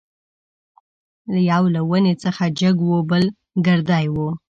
[1.51, 3.23] یو له ونې څخه جګ وو بل
[3.65, 4.29] ګردی وو.